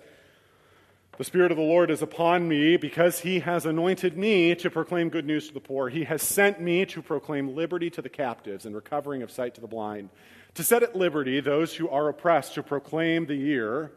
[1.17, 5.11] The Spirit of the Lord is upon me because he has anointed me to proclaim
[5.11, 5.89] good news to the poor.
[5.89, 9.61] He has sent me to proclaim liberty to the captives and recovering of sight to
[9.61, 10.11] the blind,
[10.55, 13.93] to set at liberty those who are oppressed, to proclaim the year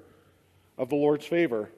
[0.77, 1.71] of the Lord's favor.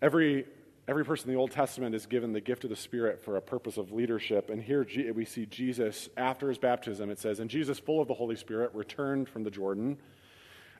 [0.00, 0.46] Every
[0.88, 3.40] Every person in the Old Testament is given the gift of the Spirit for a
[3.40, 4.50] purpose of leadership.
[4.50, 4.84] And here
[5.14, 8.72] we see Jesus, after his baptism, it says, And Jesus, full of the Holy Spirit,
[8.74, 9.98] returned from the Jordan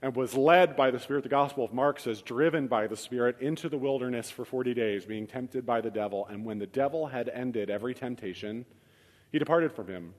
[0.03, 1.23] and was led by the Spirit.
[1.23, 5.07] The Gospel of Mark says, driven by the Spirit into the wilderness for 40 days,
[5.07, 6.27] being tempted by the devil.
[6.27, 8.67] And when the devil had ended every temptation,
[9.31, 10.15] he departed from him.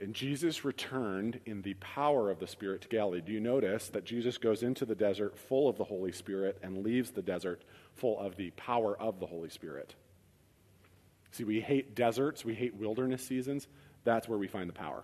[0.00, 3.20] And Jesus returned in the power of the Spirit to Galilee.
[3.20, 6.84] Do you notice that Jesus goes into the desert full of the Holy Spirit and
[6.84, 7.62] leaves the desert
[7.94, 9.94] full of the power of the Holy Spirit?
[11.32, 13.66] See, we hate deserts, we hate wilderness seasons.
[14.04, 15.02] That's where we find the power.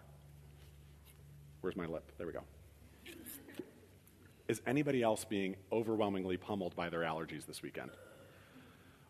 [1.60, 2.12] Where's my lip?
[2.18, 2.42] There we go.
[4.50, 7.92] Is anybody else being overwhelmingly pummeled by their allergies this weekend?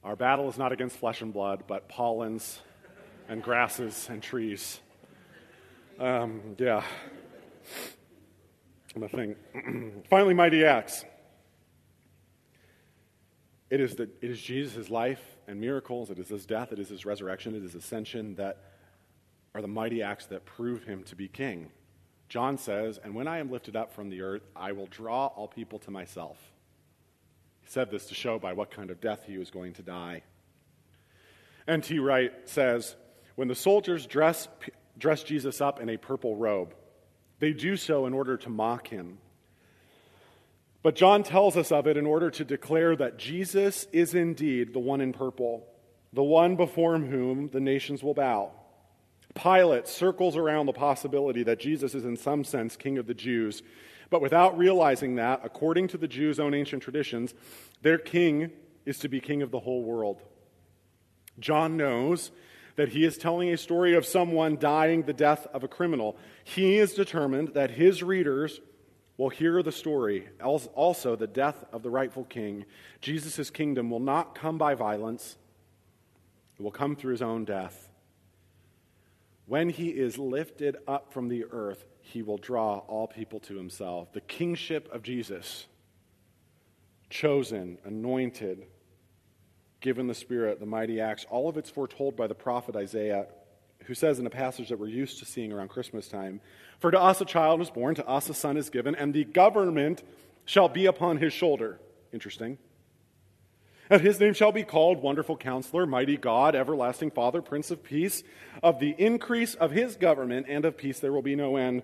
[0.04, 2.60] Our battle is not against flesh and blood, but pollens
[3.26, 4.80] and grasses and trees.
[5.98, 6.82] Um, yeah.
[8.94, 9.34] The thing.
[10.10, 11.06] Finally, mighty acts.
[13.70, 16.90] It is, the, it is Jesus' life and miracles, it is his death, it is
[16.90, 18.58] his resurrection, it is his ascension that
[19.54, 21.70] are the mighty acts that prove him to be king.
[22.30, 25.48] John says, And when I am lifted up from the earth, I will draw all
[25.48, 26.38] people to myself.
[27.60, 30.22] He said this to show by what kind of death he was going to die.
[31.68, 31.98] N.T.
[31.98, 32.96] Wright says,
[33.34, 34.48] When the soldiers dress
[35.00, 36.74] dress Jesus up in a purple robe.
[37.40, 39.18] They do so in order to mock him.
[40.82, 44.78] But John tells us of it in order to declare that Jesus is indeed the
[44.78, 45.66] one in purple,
[46.12, 48.52] the one before whom the nations will bow.
[49.34, 53.62] Pilate circles around the possibility that Jesus is, in some sense, king of the Jews,
[54.10, 57.32] but without realizing that, according to the Jews' own ancient traditions,
[57.82, 58.50] their king
[58.84, 60.20] is to be king of the whole world.
[61.38, 62.32] John knows
[62.76, 66.16] that he is telling a story of someone dying the death of a criminal.
[66.42, 68.60] He is determined that his readers
[69.16, 72.64] will hear the story, also the death of the rightful king.
[73.02, 75.36] Jesus' kingdom will not come by violence,
[76.58, 77.89] it will come through his own death.
[79.50, 84.12] When he is lifted up from the earth, he will draw all people to himself.
[84.12, 85.66] The kingship of Jesus,
[87.08, 88.68] chosen, anointed,
[89.80, 93.26] given the Spirit, the mighty acts, all of it's foretold by the prophet Isaiah,
[93.86, 96.40] who says in a passage that we're used to seeing around Christmas time
[96.78, 99.24] For to us a child is born, to us a son is given, and the
[99.24, 100.04] government
[100.44, 101.80] shall be upon his shoulder.
[102.12, 102.56] Interesting.
[103.90, 108.22] And his name shall be called Wonderful Counselor, Mighty God, Everlasting Father, Prince of Peace.
[108.62, 111.82] Of the increase of his government and of peace there will be no end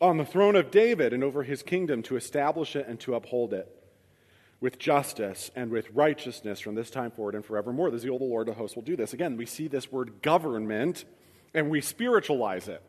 [0.00, 3.54] on the throne of David and over his kingdom to establish it and to uphold
[3.54, 3.68] it
[4.60, 7.90] with justice and with righteousness from this time forward and forevermore.
[7.90, 9.12] The zeal of the Lord of hosts will do this.
[9.12, 11.04] Again, we see this word government
[11.54, 12.82] and we spiritualize it.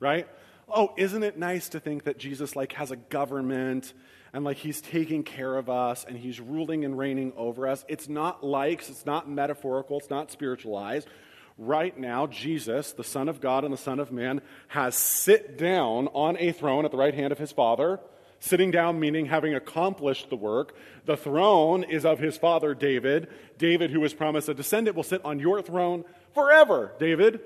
[0.00, 0.26] Right?
[0.68, 3.92] Oh, isn't it nice to think that Jesus like has a government
[4.34, 7.86] and like he's taking care of us and he's ruling and reigning over us?
[7.88, 11.08] It's not likes, it's not metaphorical, it's not spiritualized.
[11.56, 16.08] Right now, Jesus, the Son of God and the Son of Man, has sit down
[16.08, 18.00] on a throne at the right hand of his Father
[18.44, 20.76] Sitting down meaning having accomplished the work.
[21.06, 23.28] The throne is of his father David.
[23.56, 27.40] David, who was promised a descendant, will sit on your throne forever, David.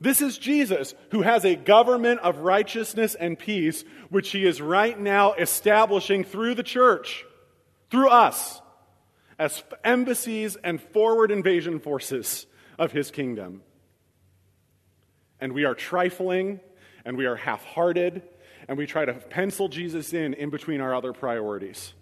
[0.00, 4.98] This is Jesus, who has a government of righteousness and peace, which he is right
[4.98, 7.24] now establishing through the church,
[7.90, 8.60] through us,
[9.38, 12.46] as embassies and forward invasion forces
[12.78, 13.62] of his kingdom.
[15.40, 16.60] And we are trifling,
[17.04, 18.22] and we are half hearted,
[18.68, 21.94] and we try to pencil Jesus in in between our other priorities.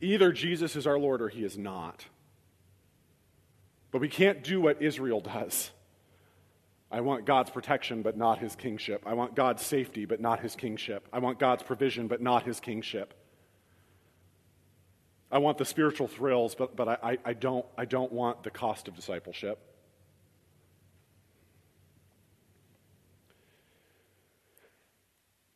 [0.00, 2.06] Either Jesus is our Lord or he is not.
[3.90, 5.70] But we can't do what Israel does.
[6.90, 9.02] I want God's protection, but not his kingship.
[9.06, 11.06] I want God's safety, but not his kingship.
[11.12, 13.14] I want God's provision, but not his kingship.
[15.30, 18.88] I want the spiritual thrills, but, but I, I, don't, I don't want the cost
[18.88, 19.58] of discipleship.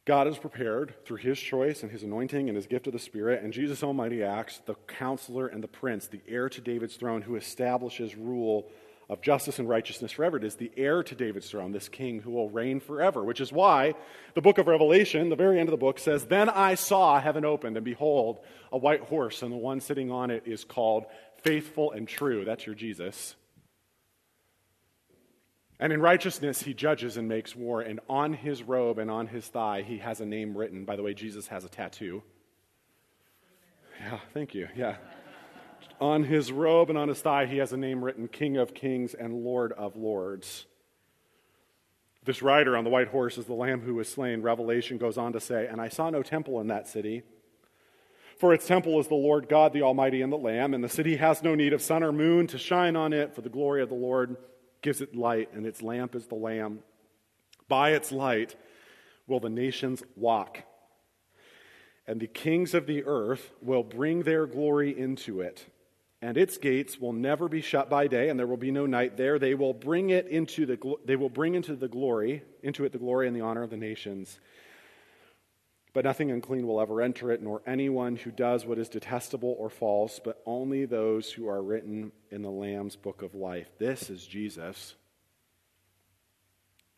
[0.07, 3.43] God is prepared through his choice and his anointing and his gift of the Spirit,
[3.43, 7.37] and Jesus Almighty acts the counselor and the prince, the heir to David's throne, who
[7.37, 8.71] establishes rule
[9.09, 10.37] of justice and righteousness forever.
[10.37, 13.51] It is the heir to David's throne, this king who will reign forever, which is
[13.51, 13.95] why
[14.35, 17.47] the book of Revelation, the very end of the book, says, Then I saw heaven
[17.47, 18.41] opened, and behold,
[18.73, 21.07] a white horse, and the one sitting on it is called
[21.43, 22.45] Faithful and True.
[22.45, 23.37] That's your Jesus.
[25.85, 27.83] And in righteousness, he judges and makes war.
[27.83, 30.87] And on his robe and on his thigh, he has a name written.
[30.87, 32.23] By the way, Jesus has a tattoo.
[34.01, 34.69] Yeah, thank you.
[34.75, 34.97] Yeah.
[36.01, 39.13] On his robe and on his thigh, he has a name written King of Kings
[39.13, 40.65] and Lord of Lords.
[42.25, 44.41] This rider on the white horse is the Lamb who was slain.
[44.41, 47.25] Revelation goes on to say, And I saw no temple in that city.
[48.39, 51.17] For its temple is the Lord God, the Almighty, and the Lamb, and the city
[51.17, 53.91] has no need of sun or moon to shine on it, for the glory of
[53.91, 54.39] the Lord
[54.85, 56.81] gives it light, and its lamp is the Lamb.
[57.69, 58.55] By its light
[59.27, 60.63] will the nations walk,
[62.07, 65.67] and the kings of the earth will bring their glory into it.
[66.21, 69.19] And its gates will never be shut by day and there will be no night
[69.19, 69.39] there.
[69.39, 72.99] They will bring it into the they will bring into the glory into it the
[72.99, 74.41] glory and the honor of the nations
[75.95, 79.71] but nothing unclean will ever enter it nor anyone who does what is detestable or
[79.71, 84.27] false but only those who are written in the lamb's book of life this is
[84.27, 84.95] jesus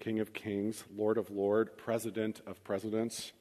[0.00, 3.32] king of kings lord of lords president of presidents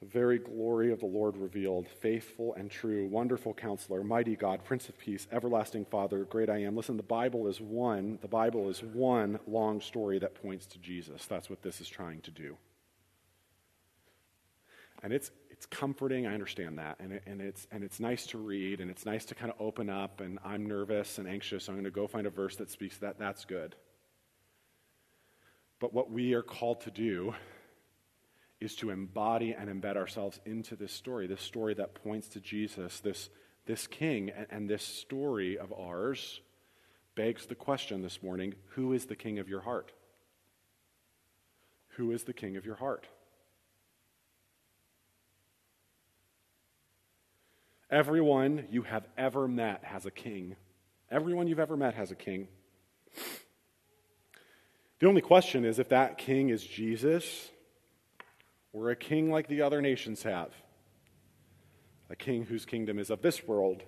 [0.00, 4.88] the very glory of the Lord revealed, faithful and true, wonderful counselor, mighty God, Prince
[4.88, 6.74] of Peace, everlasting Father, great I am.
[6.74, 11.26] Listen, the Bible is one, the Bible is one long story that points to Jesus.
[11.26, 12.56] That's what this is trying to do.
[15.02, 16.96] And it's it's comforting, I understand that.
[17.00, 19.60] And, it, and, it's, and it's nice to read, and it's nice to kind of
[19.60, 22.56] open up, and I'm nervous and anxious, so I'm going to go find a verse
[22.56, 23.18] that speaks that.
[23.18, 23.76] That's good.
[25.78, 27.34] But what we are called to do
[28.58, 33.00] is to embody and embed ourselves into this story, this story that points to Jesus,
[33.00, 33.28] this,
[33.66, 36.40] this king, and, and this story of ours
[37.16, 39.92] begs the question this morning who is the king of your heart?
[41.98, 43.06] Who is the king of your heart?
[47.90, 50.54] Everyone you have ever met has a king.
[51.10, 52.46] Everyone you've ever met has a king.
[55.00, 57.50] The only question is if that king is Jesus
[58.72, 60.50] or a king like the other nations have,
[62.08, 63.82] a king whose kingdom is of this world.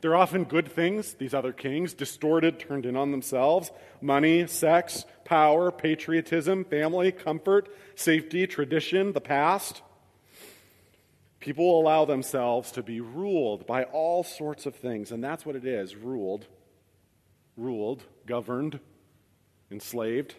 [0.00, 5.70] They're often good things, these other kings, distorted, turned in on themselves money, sex, power,
[5.70, 9.80] patriotism, family, comfort, safety, tradition, the past.
[11.42, 15.64] People allow themselves to be ruled by all sorts of things, and that's what it
[15.64, 16.46] is ruled,
[17.56, 18.78] ruled, governed,
[19.68, 20.36] enslaved.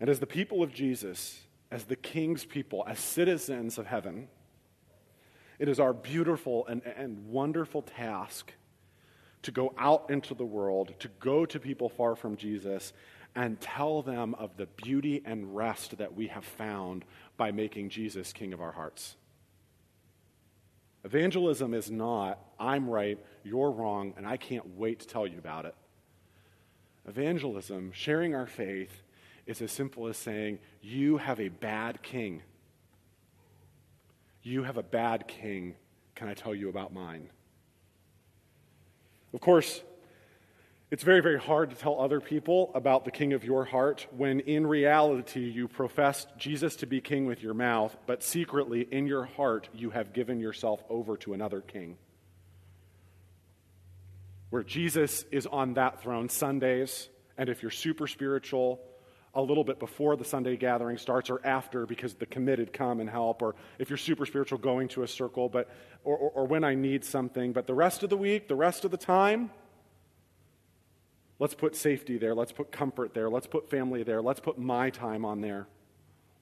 [0.00, 4.28] And as the people of Jesus, as the king's people, as citizens of heaven,
[5.58, 8.54] it is our beautiful and, and wonderful task
[9.42, 12.94] to go out into the world, to go to people far from Jesus,
[13.34, 17.04] and tell them of the beauty and rest that we have found
[17.36, 19.16] by making Jesus king of our hearts.
[21.04, 25.66] Evangelism is not, I'm right, you're wrong, and I can't wait to tell you about
[25.66, 25.74] it.
[27.06, 29.02] Evangelism, sharing our faith,
[29.46, 32.42] is as simple as saying, You have a bad king.
[34.42, 35.74] You have a bad king.
[36.14, 37.28] Can I tell you about mine?
[39.34, 39.82] Of course,
[40.90, 44.40] it's very, very hard to tell other people about the king of your heart when
[44.40, 49.24] in reality you profess Jesus to be king with your mouth, but secretly in your
[49.24, 51.96] heart you have given yourself over to another king.
[54.50, 58.80] Where Jesus is on that throne Sundays, and if you're super spiritual,
[59.34, 63.10] a little bit before the Sunday gathering starts or after because the committed come and
[63.10, 65.68] help, or if you're super spiritual, going to a circle, but,
[66.04, 67.52] or, or, or when I need something.
[67.52, 69.50] But the rest of the week, the rest of the time,
[71.38, 72.34] let's put safety there.
[72.34, 73.28] Let's put comfort there.
[73.28, 74.22] Let's put family there.
[74.22, 75.66] Let's put my time on there.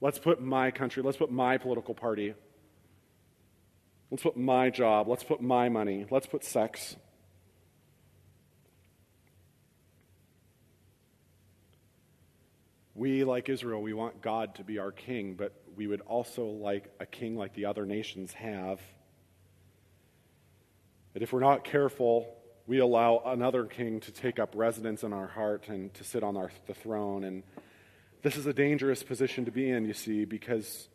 [0.01, 1.01] Let's put my country.
[1.01, 2.33] Let's put my political party.
[4.11, 5.07] Let's put my job.
[5.07, 6.05] Let's put my money.
[6.11, 6.95] Let's put sex.
[12.95, 16.93] We, like Israel, we want God to be our king, but we would also like
[16.99, 18.79] a king like the other nations have.
[21.13, 22.35] That if we're not careful,
[22.65, 26.37] we allow another king to take up residence in our heart and to sit on
[26.37, 27.23] our, the throne.
[27.23, 27.43] And
[28.21, 30.87] this is a dangerous position to be in, you see, because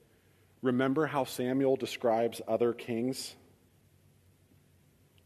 [0.62, 3.36] remember how Samuel describes other kings?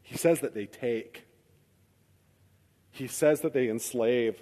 [0.03, 1.25] He says that they take,
[2.91, 4.37] he says that they enslave.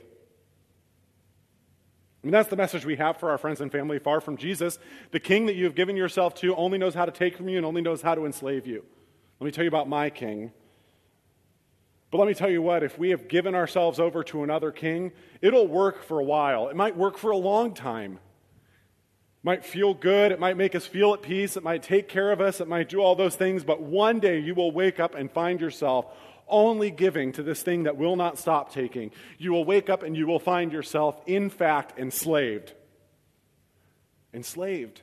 [2.22, 4.78] I mean, that's the message we have for our friends and family far from Jesus.
[5.10, 7.56] The king that you have given yourself to only knows how to take from you
[7.56, 8.84] and only knows how to enslave you.
[9.38, 10.52] Let me tell you about my king.
[12.10, 15.12] But let me tell you what, if we have given ourselves over to another king,
[15.40, 16.68] it'll work for a while.
[16.68, 18.14] It might work for a long time.
[18.14, 20.32] It might feel good.
[20.32, 21.56] It might make us feel at peace.
[21.56, 22.60] It might take care of us.
[22.60, 23.62] It might do all those things.
[23.62, 26.06] But one day you will wake up and find yourself
[26.48, 29.12] only giving to this thing that will not stop taking.
[29.38, 32.72] You will wake up and you will find yourself, in fact, enslaved.
[34.34, 35.00] Enslaved.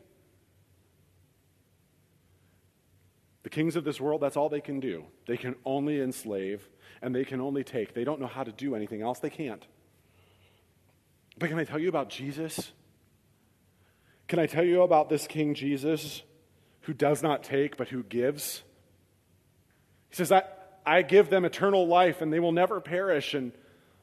[3.44, 5.06] The kings of this world, that's all they can do.
[5.26, 6.68] They can only enslave
[7.02, 7.94] and they can only take.
[7.94, 9.20] They don't know how to do anything else.
[9.20, 9.66] They can't.
[11.38, 12.72] But can I tell you about Jesus?
[14.28, 16.24] Can I tell you about this King Jesus
[16.82, 18.64] who does not take but who gives?
[20.10, 20.44] He says, I,
[20.86, 23.52] I give them eternal life and they will never perish and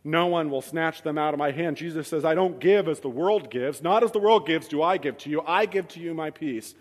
[0.04, 1.78] no one will snatch them out of my hand.
[1.78, 3.82] Jesus says, I don't give as the world gives.
[3.82, 5.42] Not as the world gives do I give to you.
[5.46, 6.74] I give to you my peace.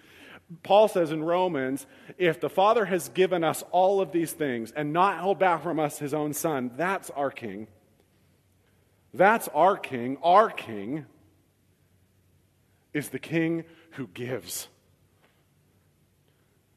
[0.61, 1.87] Paul says in Romans,
[2.17, 5.79] if the Father has given us all of these things and not held back from
[5.79, 7.67] us his own Son, that's our King.
[9.13, 10.17] That's our King.
[10.21, 11.05] Our King
[12.93, 14.67] is the King who gives.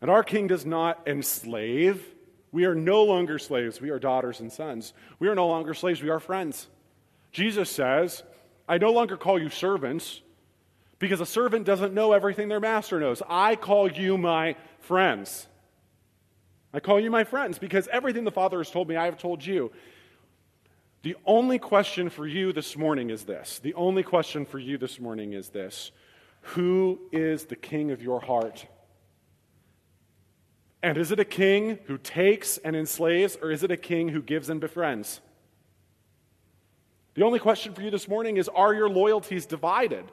[0.00, 2.04] And our King does not enslave.
[2.52, 3.80] We are no longer slaves.
[3.80, 4.92] We are daughters and sons.
[5.18, 6.02] We are no longer slaves.
[6.02, 6.68] We are friends.
[7.32, 8.22] Jesus says,
[8.68, 10.20] I no longer call you servants
[10.98, 13.22] because a servant doesn't know everything their master knows.
[13.28, 15.46] I call you my friends.
[16.72, 19.44] I call you my friends because everything the Father has told me, I have told
[19.44, 19.72] you.
[21.02, 23.60] The only question for you this morning is this.
[23.60, 25.92] The only question for you this morning is this
[26.40, 28.66] Who is the king of your heart?
[30.82, 34.22] And is it a king who takes and enslaves, or is it a king who
[34.22, 35.20] gives and befriends?
[37.14, 40.04] The only question for you this morning is Are your loyalties divided?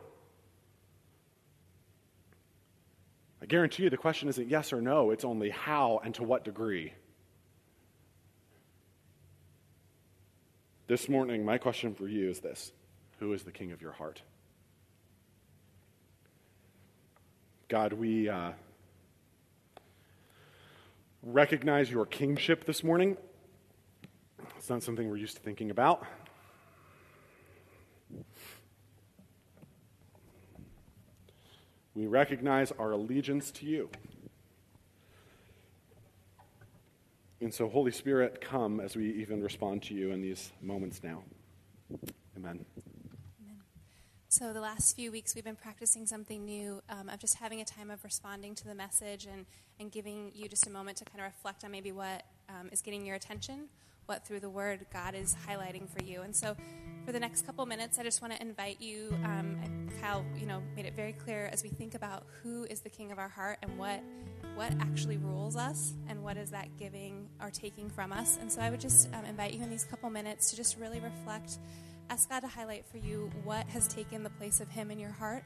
[3.43, 6.43] I guarantee you the question isn't yes or no, it's only how and to what
[6.43, 6.93] degree.
[10.87, 12.71] This morning, my question for you is this
[13.19, 14.21] Who is the king of your heart?
[17.67, 18.29] God, we.
[18.29, 18.53] Uh,
[21.23, 23.17] recognize your kingship this morning.
[24.57, 26.05] It's not something we're used to thinking about.
[31.95, 33.89] We recognize our allegiance to you.
[37.39, 41.23] And so, Holy Spirit, come as we even respond to you in these moments now.
[42.37, 42.65] Amen.
[43.43, 43.57] Amen.
[44.29, 47.65] So, the last few weeks, we've been practicing something new um, of just having a
[47.65, 49.45] time of responding to the message and,
[49.77, 52.81] and giving you just a moment to kind of reflect on maybe what um, is
[52.81, 53.67] getting your attention,
[54.05, 56.21] what through the Word God is highlighting for you.
[56.21, 56.55] And so,
[57.05, 59.13] for the next couple minutes, I just want to invite you.
[59.25, 59.57] Um,
[60.01, 63.11] Kyle, you know, made it very clear as we think about who is the King
[63.11, 64.01] of our heart and what
[64.55, 68.37] what actually rules us and what is that giving or taking from us.
[68.39, 70.99] And so, I would just um, invite you in these couple minutes to just really
[70.99, 71.57] reflect
[72.09, 75.11] ask God to highlight for you what has taken the place of Him in your
[75.11, 75.43] heart,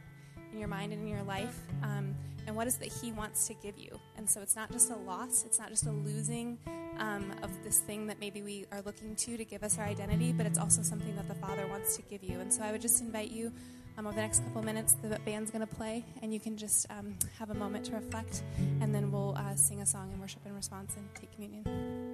[0.57, 2.15] in your mind, and in your life, um,
[2.47, 3.99] and what is that He wants to give you.
[4.17, 6.57] And so it's not just a loss, it's not just a losing
[6.97, 10.33] um, of this thing that maybe we are looking to to give us our identity,
[10.33, 12.39] but it's also something that the Father wants to give you.
[12.39, 13.51] And so I would just invite you.
[13.99, 16.85] Um, over the next couple minutes, the band's going to play, and you can just
[16.91, 18.43] um, have a moment to reflect,
[18.79, 22.06] and then we'll uh, sing a song and worship in response and take communion.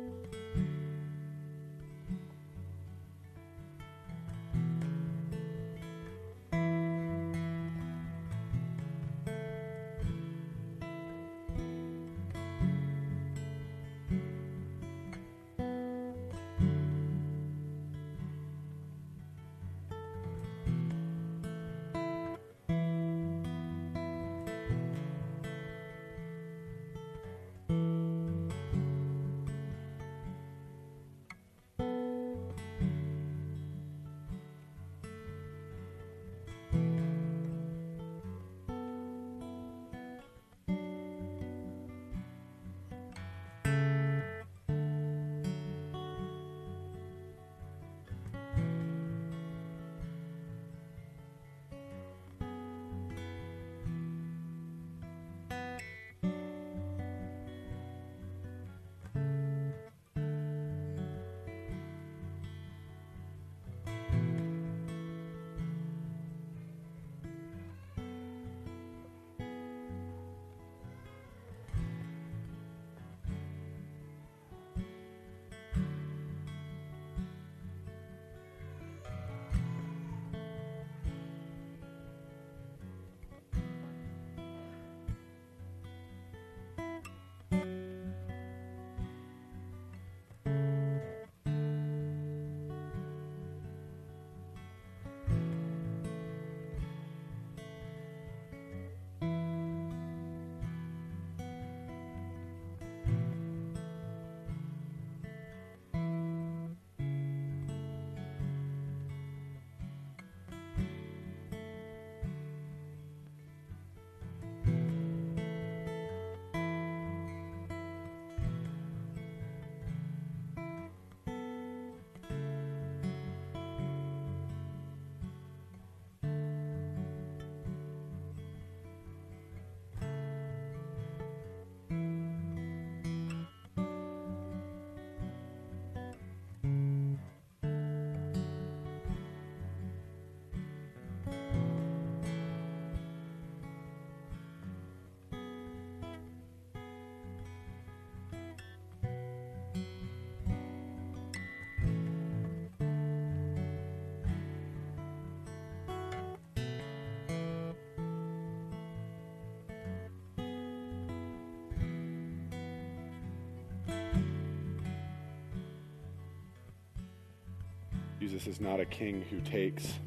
[168.34, 170.00] Jesus is not a king who takes,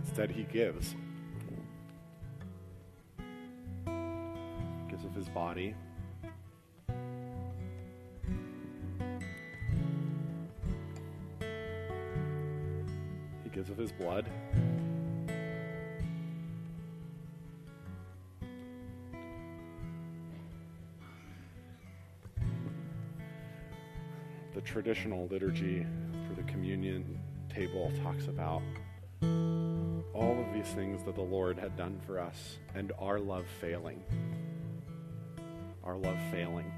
[0.00, 0.96] instead, he gives.
[4.90, 5.76] Gives of his body.
[13.44, 14.28] He gives of his blood.
[24.66, 25.86] Traditional liturgy
[26.26, 28.62] for the communion table talks about
[30.12, 34.02] all of these things that the Lord had done for us and our love failing.
[35.84, 36.70] Our love failing.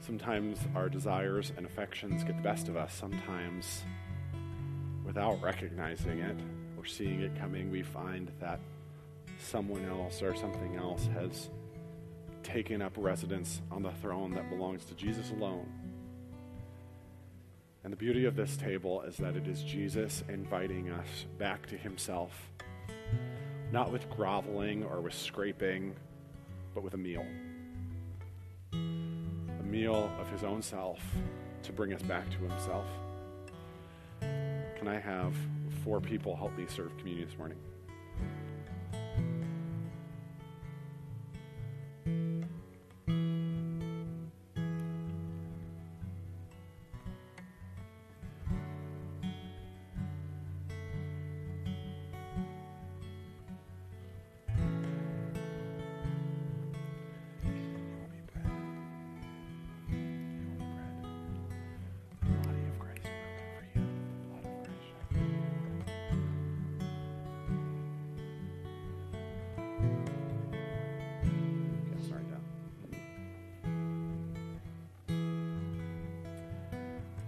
[0.00, 2.94] Sometimes our desires and affections get the best of us.
[2.94, 3.84] Sometimes,
[5.04, 6.36] without recognizing it
[6.78, 8.60] or seeing it coming, we find that
[9.38, 11.50] someone else or something else has
[12.46, 15.66] taken up residence on the throne that belongs to Jesus alone.
[17.82, 21.76] And the beauty of this table is that it is Jesus inviting us back to
[21.76, 22.30] himself,
[23.72, 25.96] not with groveling or with scraping,
[26.72, 27.26] but with a meal.
[28.72, 31.00] A meal of his own self
[31.64, 32.86] to bring us back to himself.
[34.20, 35.34] Can I have
[35.82, 37.58] four people help me serve communion this morning?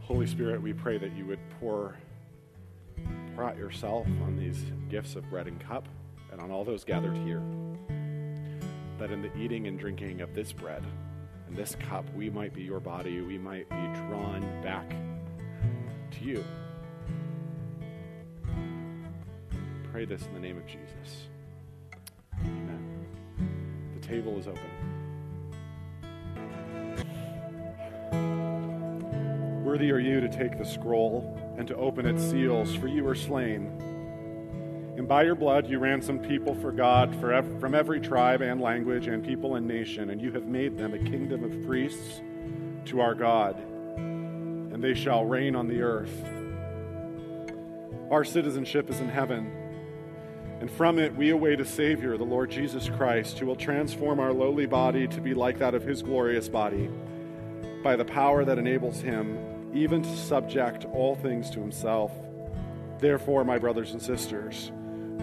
[0.08, 1.94] Holy Spirit, we pray that you would pour,
[3.34, 5.86] pour out yourself on these gifts of bread and cup
[6.32, 7.42] and on all those gathered here.
[8.98, 10.82] That in the eating and drinking of this bread
[11.46, 14.88] and this cup, we might be your body, we might be drawn back
[16.12, 16.42] to you.
[19.92, 21.28] Pray this in the name of Jesus.
[22.46, 23.06] Amen.
[24.00, 24.67] The table is open.
[29.78, 33.14] Worthy are you to take the scroll and to open its seals, for you were
[33.14, 33.66] slain.
[34.96, 39.24] And by your blood you ransomed people for God from every tribe and language and
[39.24, 42.20] people and nation, and you have made them a kingdom of priests
[42.86, 43.56] to our God,
[43.96, 46.24] and they shall reign on the earth.
[48.10, 49.48] Our citizenship is in heaven,
[50.58, 54.32] and from it we await a Savior, the Lord Jesus Christ, who will transform our
[54.32, 56.90] lowly body to be like that of his glorious body
[57.84, 59.38] by the power that enables him
[59.74, 62.12] even to subject all things to himself.
[62.98, 64.72] Therefore, my brothers and sisters,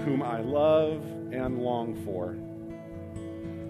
[0.06, 2.38] whom I love and long for,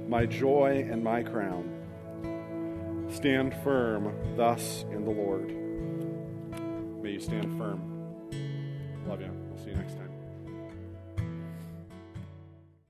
[0.07, 1.71] my joy and my crown,
[3.09, 5.49] stand firm thus in the Lord.
[7.01, 7.91] May you stand firm.
[9.07, 9.32] Love you.
[9.49, 10.05] We'll see you next time.